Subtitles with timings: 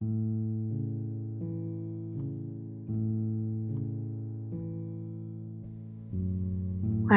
[0.00, 0.06] 晚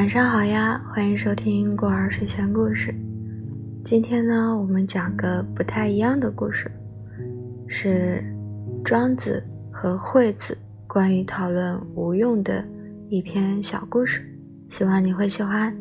[0.09, 2.91] 上好呀，欢迎收听过儿睡前故事。
[3.83, 6.71] 今天呢，我们讲个不太一样的故事，
[7.67, 8.23] 是
[8.83, 10.57] 庄子和惠子
[10.87, 12.67] 关于讨论无用的
[13.09, 14.23] 一篇小故事，
[14.71, 15.71] 希望你会喜欢。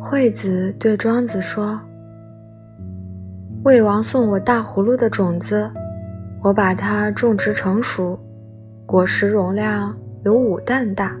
[0.00, 1.78] 惠子对庄子说
[3.64, 5.70] ：“魏王送我大葫芦的种子，
[6.42, 8.18] 我把它种植成熟。”
[8.84, 11.18] 果实容量有五担大，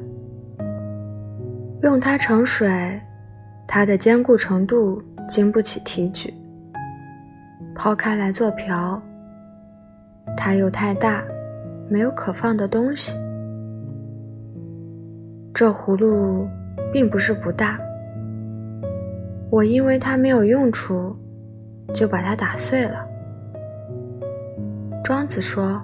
[1.80, 3.00] 用它盛水，
[3.66, 6.30] 它的坚固程度经不起提举；
[7.74, 9.00] 抛开来做瓢，
[10.36, 11.24] 它又太大，
[11.88, 13.14] 没有可放的东西。
[15.54, 16.46] 这葫芦
[16.92, 17.80] 并不是不大，
[19.48, 21.16] 我因为它没有用处，
[21.94, 23.08] 就把它打碎了。
[25.02, 25.80] 庄子说。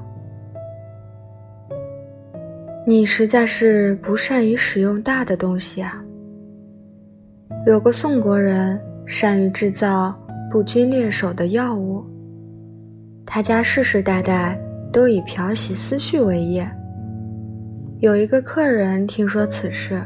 [2.87, 6.03] 你实在是不善于使用大的东西啊！
[7.65, 10.19] 有个宋国人善于制造
[10.51, 12.05] 不均猎手的药物，
[13.25, 16.69] 他家世世代代都以漂洗思绪为业。
[17.99, 20.03] 有一个客人听说此事，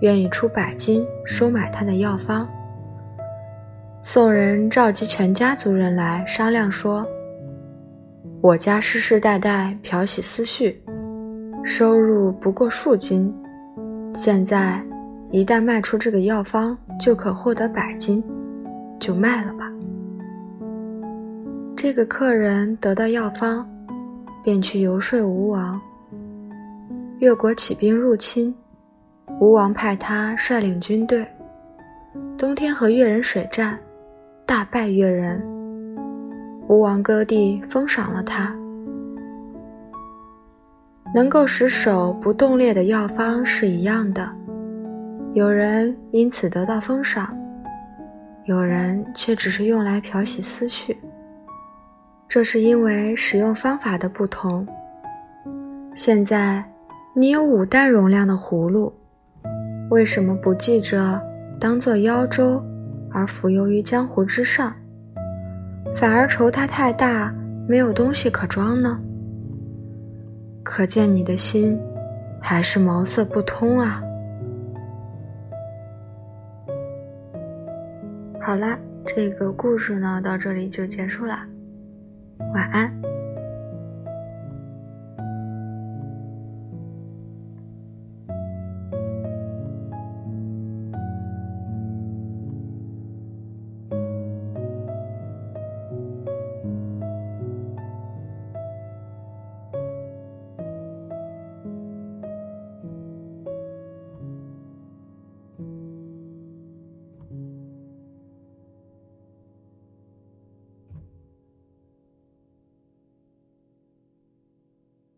[0.00, 2.46] 愿意出百金收买他的药方。
[4.06, 7.08] 宋人召集全家族人来商量说
[8.42, 10.78] ：“我家世世代代漂洗思绪。”
[11.64, 13.34] 收入不过数金，
[14.12, 14.84] 现在
[15.30, 18.22] 一旦卖出这个药方，就可获得百金，
[19.00, 19.72] 就卖了吧。
[21.74, 23.66] 这个客人得到药方，
[24.42, 25.80] 便去游说吴王。
[27.20, 28.54] 越国起兵入侵，
[29.40, 31.26] 吴王派他率领军队，
[32.36, 33.78] 冬天和越人水战，
[34.46, 35.42] 大败越人。
[36.68, 38.54] 吴王割地封赏了他。
[41.14, 44.30] 能够使手不冻裂的药方是一样的，
[45.32, 47.36] 有人因此得到封赏，
[48.44, 50.98] 有人却只是用来漂洗思绪。
[52.26, 54.66] 这是因为使用方法的不同。
[55.94, 56.64] 现在
[57.14, 58.92] 你有五担容量的葫芦，
[59.90, 61.22] 为什么不记着
[61.60, 62.60] 当做腰舟
[63.14, 64.74] 而浮游于江湖之上，
[65.94, 67.32] 反而愁它太大，
[67.68, 69.00] 没有东西可装呢？
[70.64, 71.78] 可见你的心
[72.40, 74.02] 还是茅塞不通啊！
[78.40, 78.76] 好啦，
[79.06, 81.38] 这个故事呢到这里就结束了，
[82.52, 82.92] 晚安。